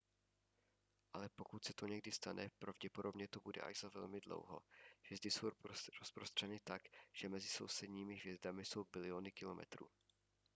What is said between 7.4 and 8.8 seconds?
sousedními hvězdami